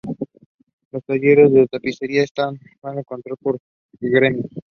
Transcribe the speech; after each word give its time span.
Los 0.91 1.03
talleres 1.05 1.51
de 1.53 1.67
tapicería 1.67 2.21
no 2.37 2.57
estaban 2.73 3.03
controlados 3.03 3.39
por 3.39 3.59
gremios. 3.99 4.47